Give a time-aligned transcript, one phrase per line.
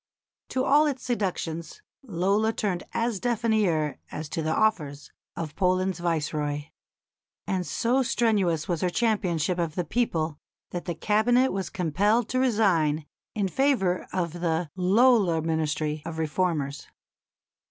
[0.49, 5.55] To all its seductions Lola turned as deaf an ear as to the offers of
[5.55, 6.69] Poland's Viceroy.
[7.45, 10.39] And so strenuous was her championship of the people
[10.71, 16.87] that the Cabinet was compelled to resign in favour of the "Lola Ministry" of reformers.